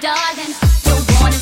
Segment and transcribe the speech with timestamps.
[0.00, 1.39] darling, don't wanna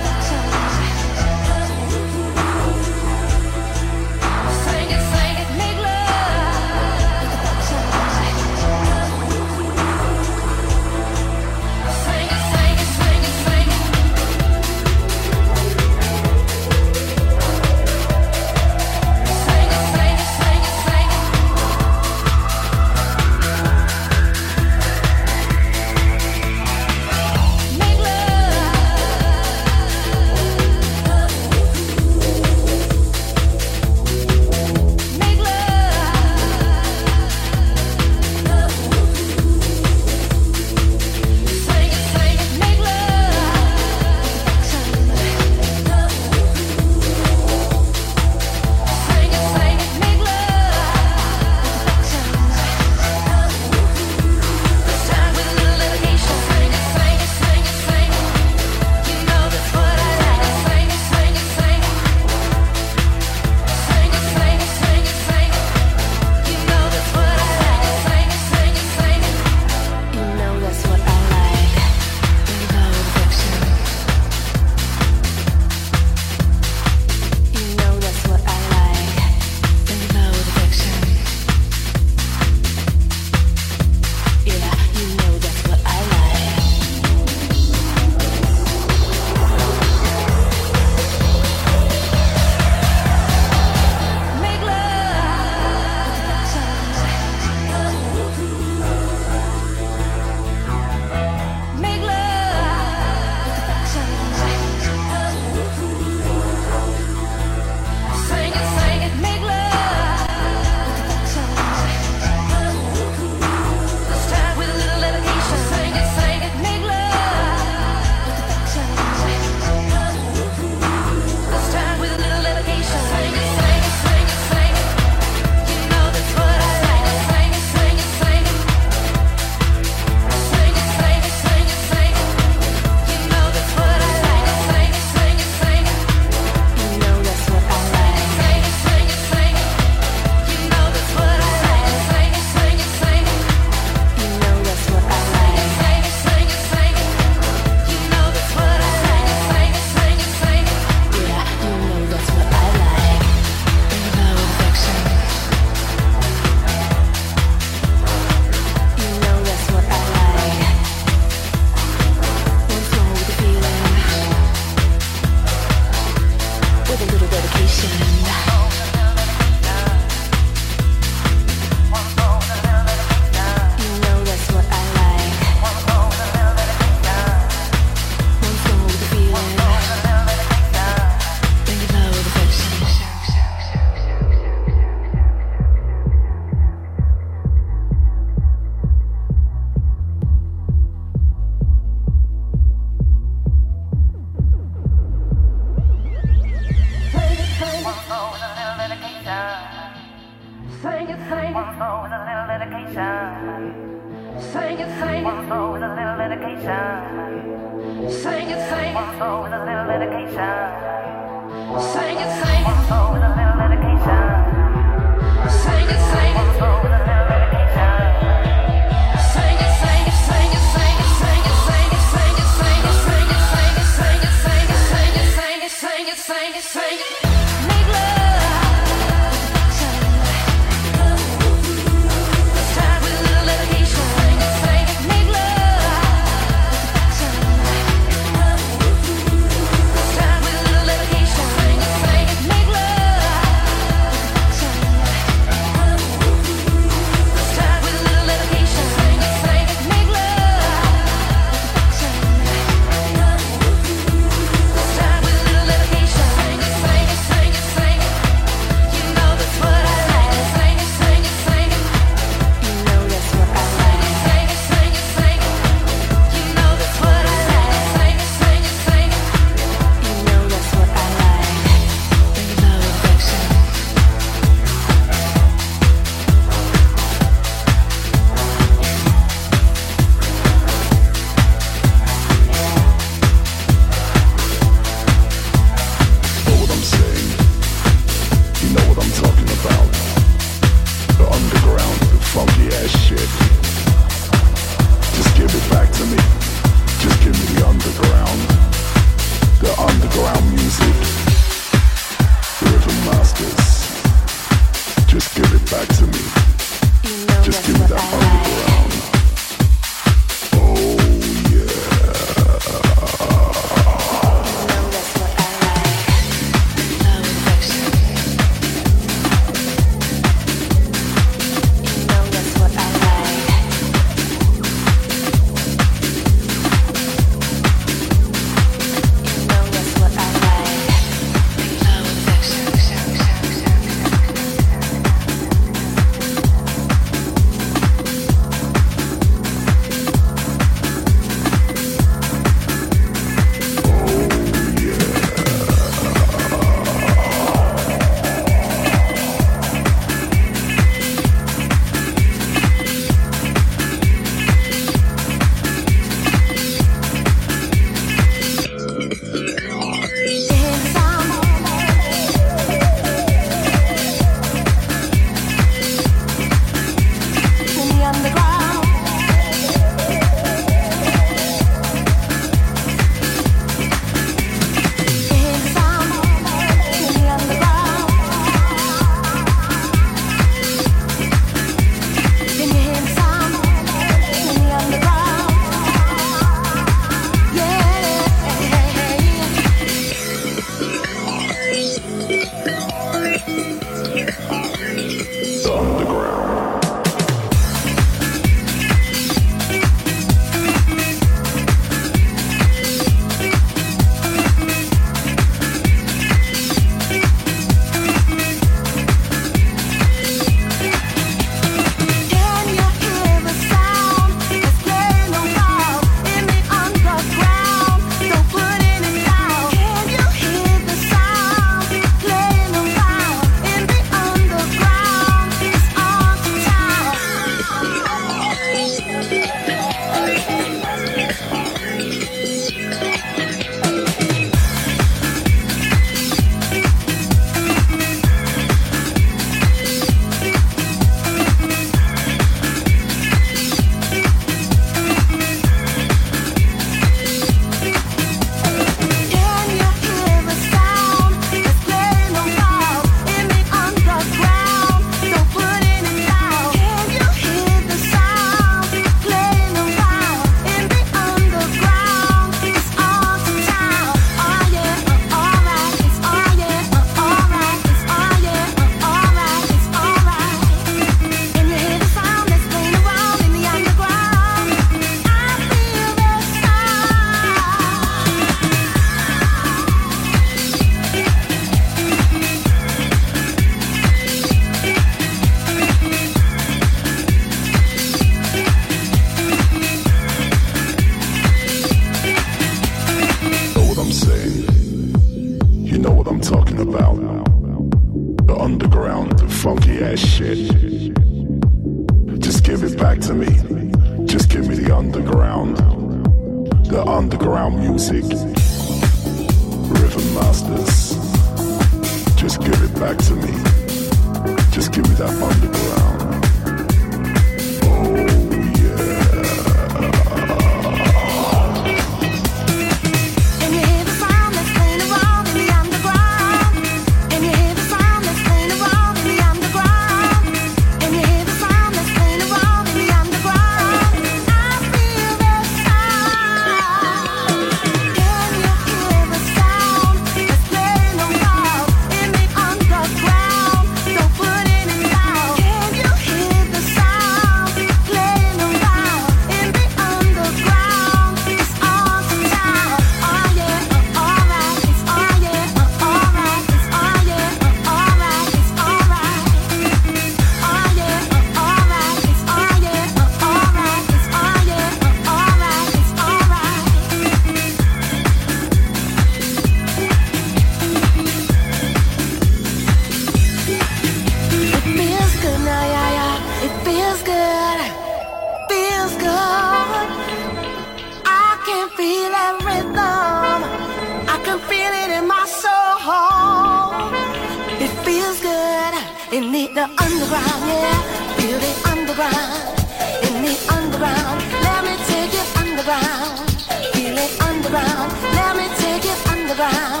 [589.51, 591.01] need the underground, yeah.
[591.35, 592.79] Feel the underground.
[593.27, 596.49] In the underground, let me take it underground.
[596.93, 600.00] Feel it underground, let me take it underground.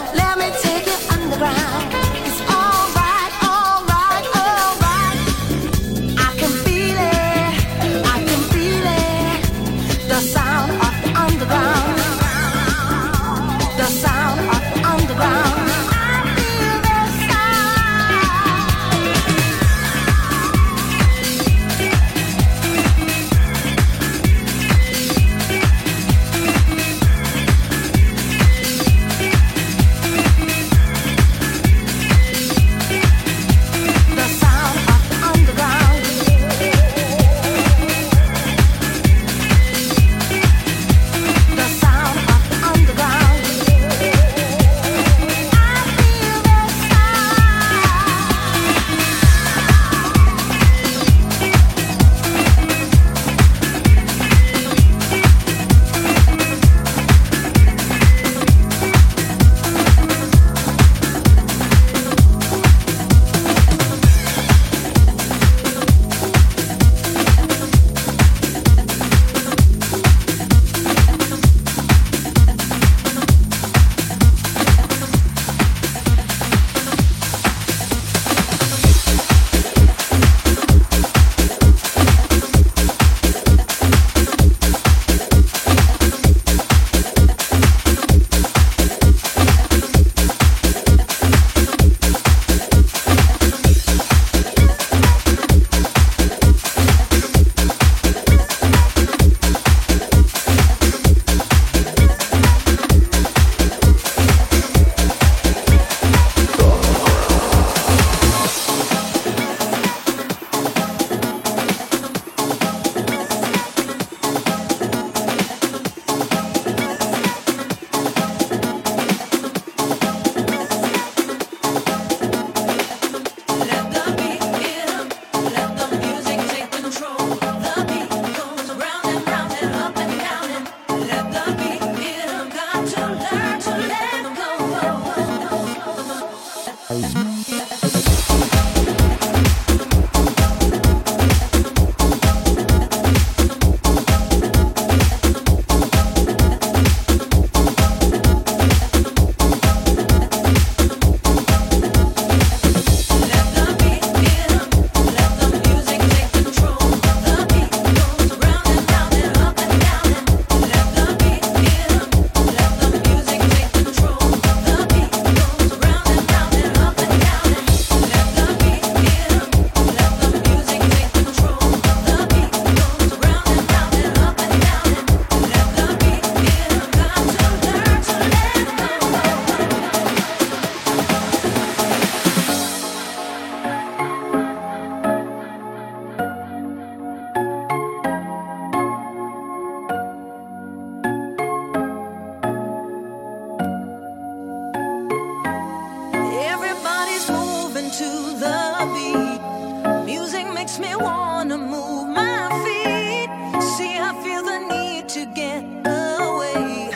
[197.91, 198.05] to
[198.39, 198.61] the
[198.93, 200.05] beat.
[200.05, 203.29] Music makes me wanna move my feet.
[203.75, 206.91] See, I feel the need to get away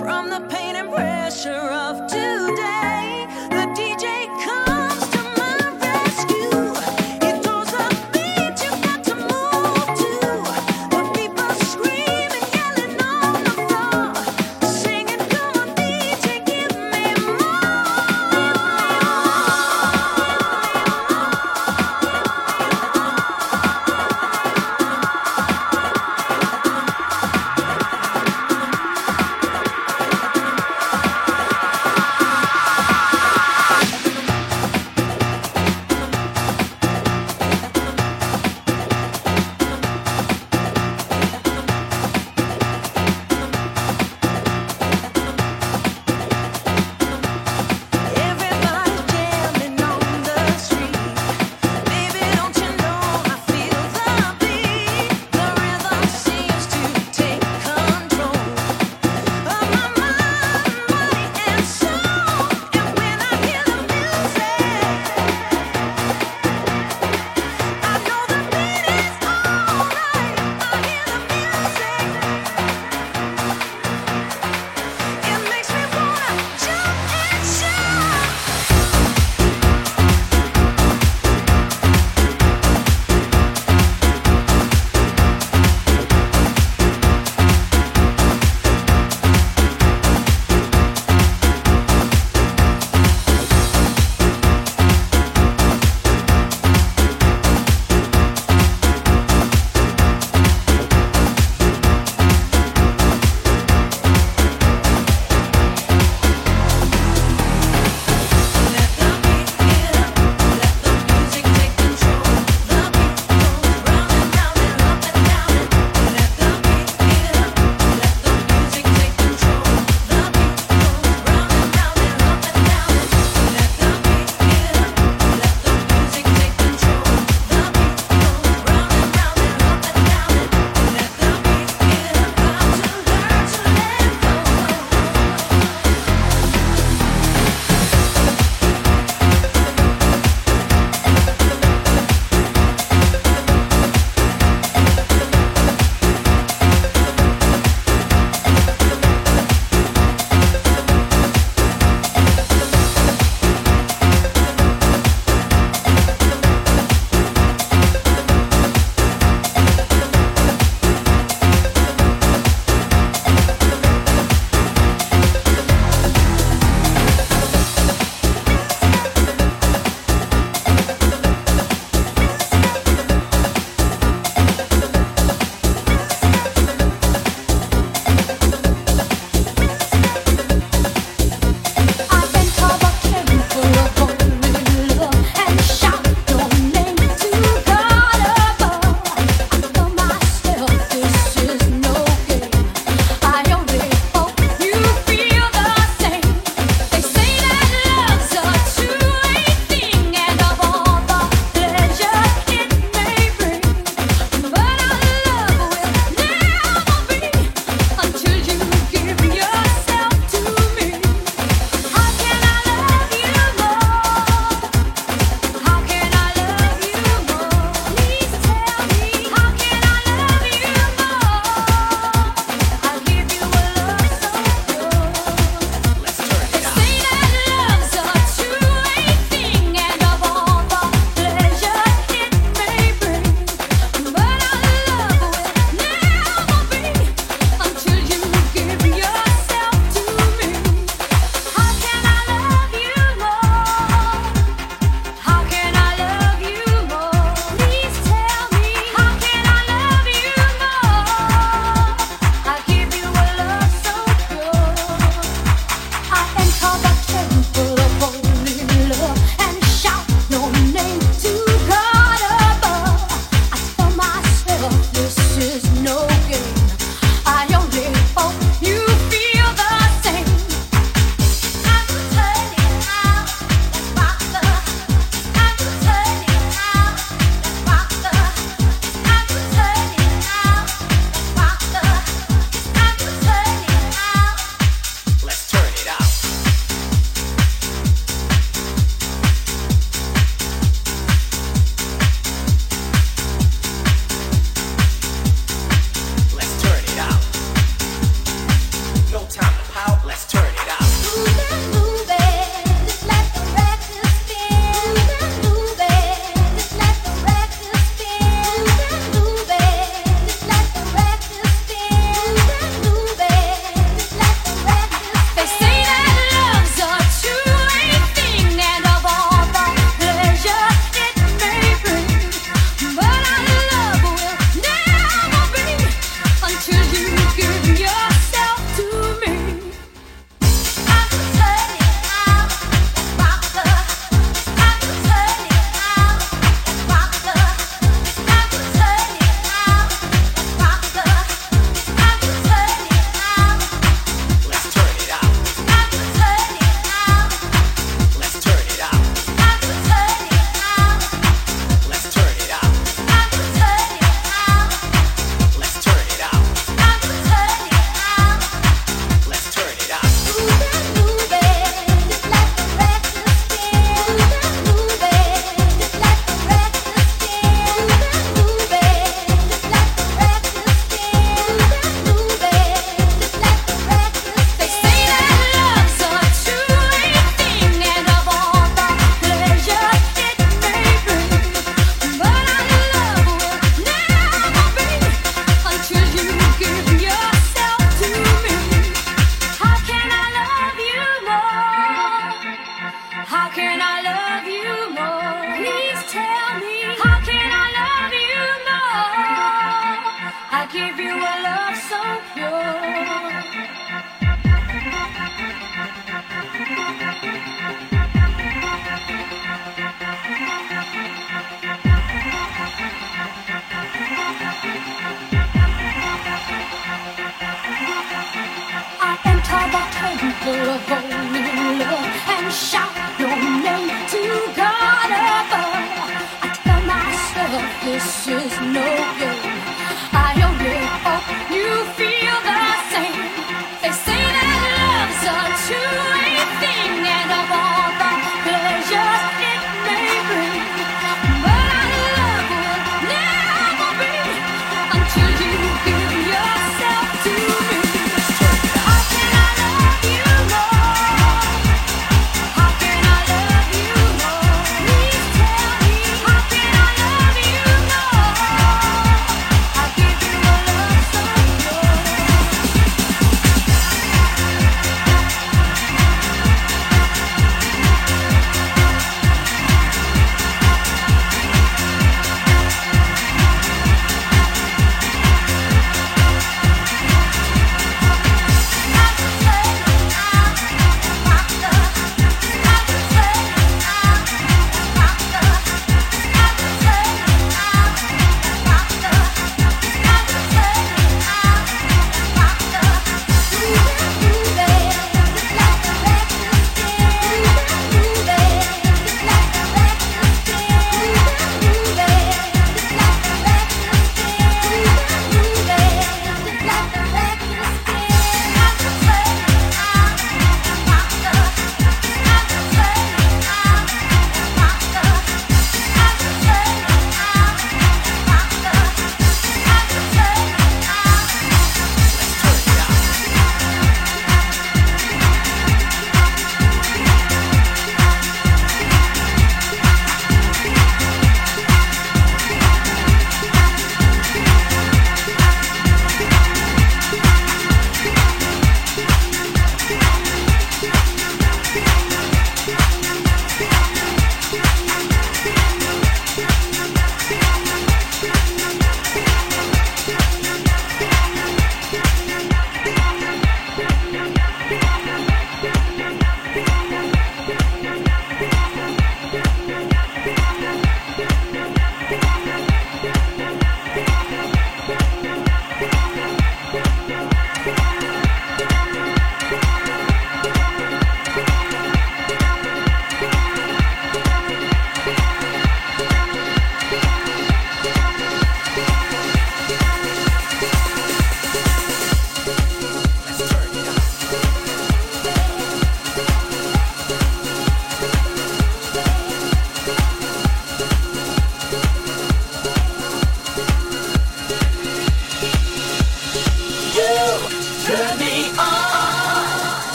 [0.00, 1.50] from the pain and pressure
[1.82, 1.87] of.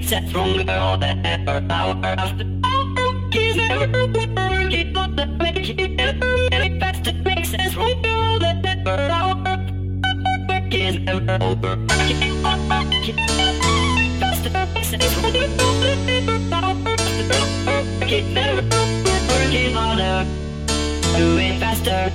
[0.00, 1.60] it's a stronger or than ever.
[1.68, 2.44] Power of the
[3.34, 8.96] is ever working on the make it ever fast it makes us stronger than ever.
[9.08, 9.36] Power
[10.72, 11.76] is ever over.
[18.00, 18.62] Working ever.
[19.28, 20.24] Working harder
[21.16, 22.10] doing faster.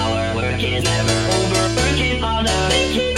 [0.00, 1.64] Our work is never over.
[1.80, 3.17] Working harder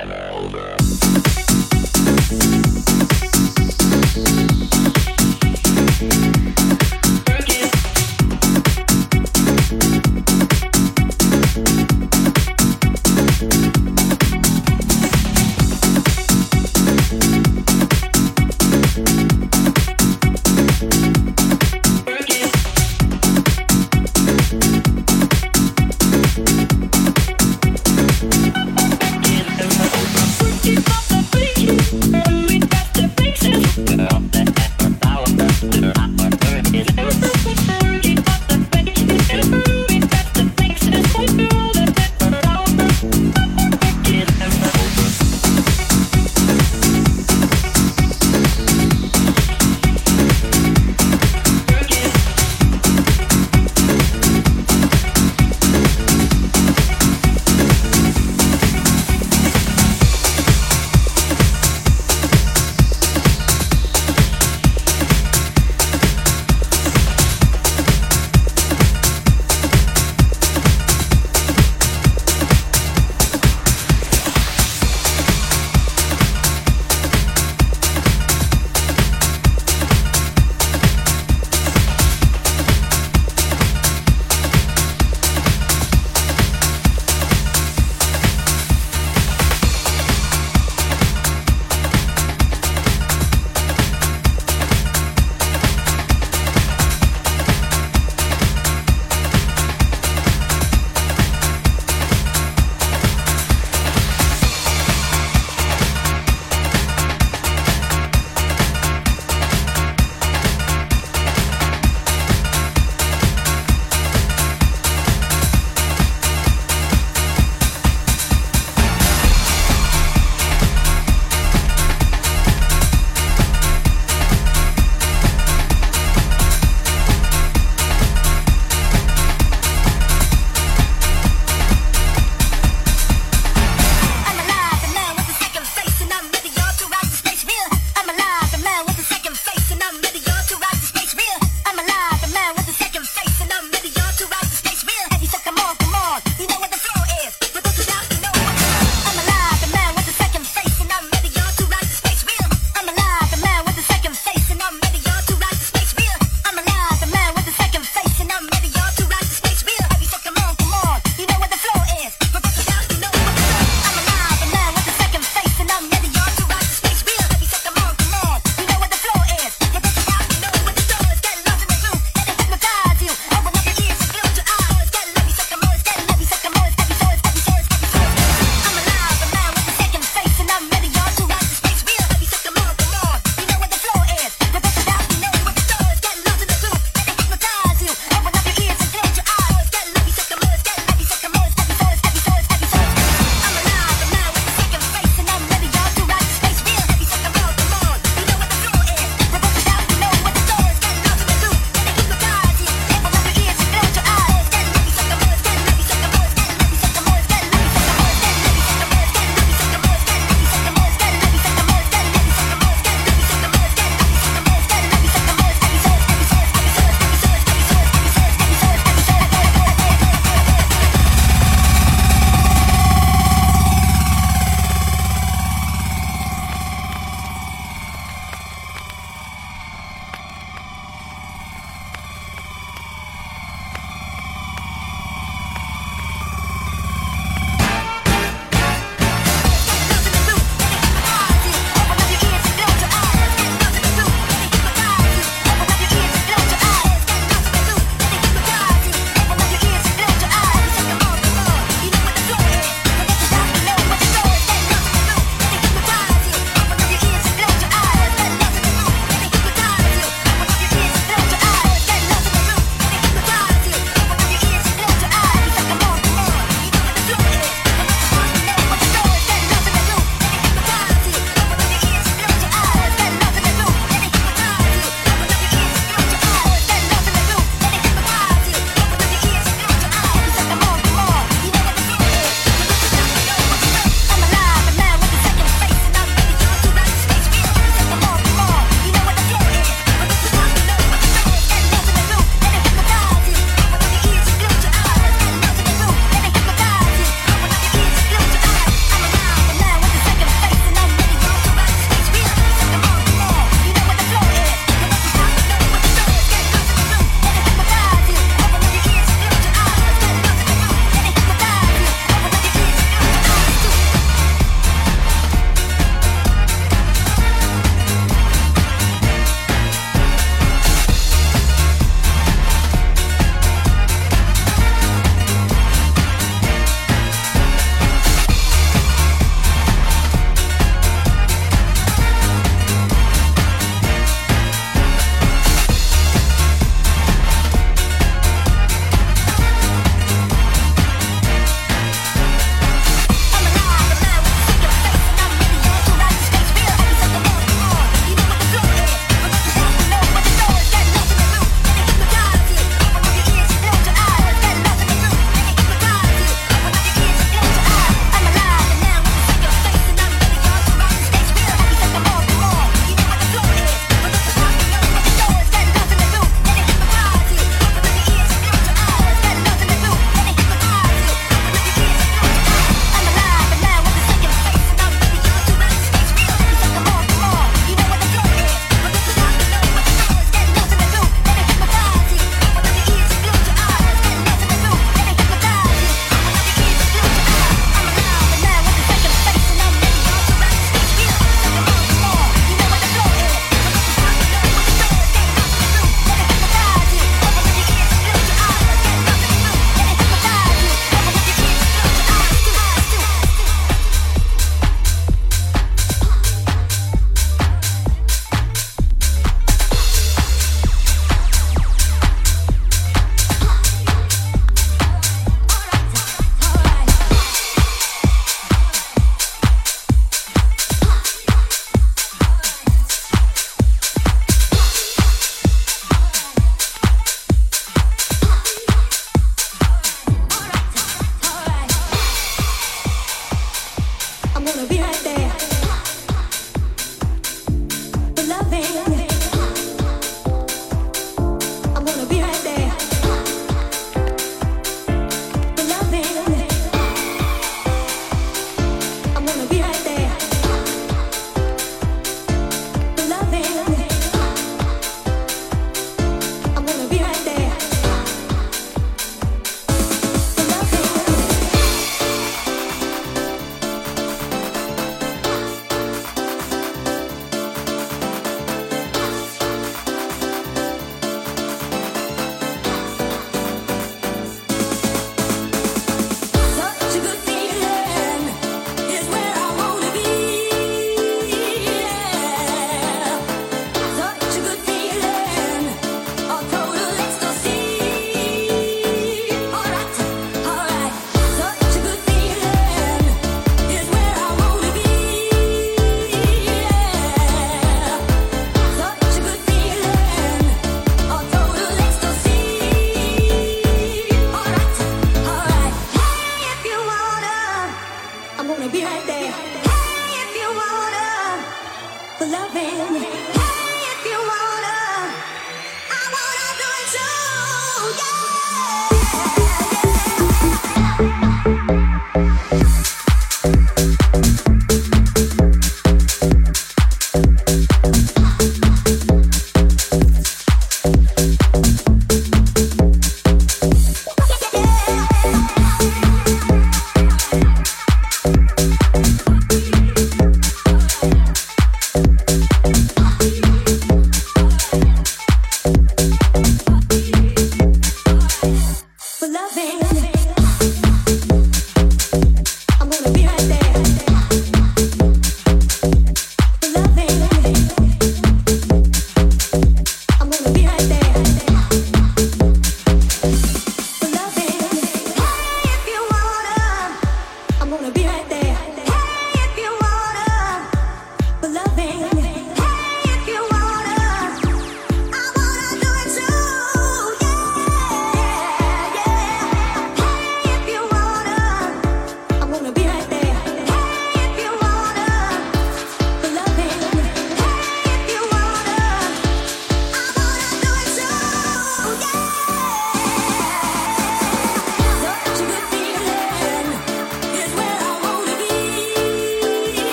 [0.00, 0.31] Clever.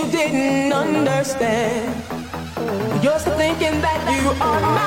[0.00, 1.94] You didn't understand.
[3.02, 4.79] You're still thinking that you are.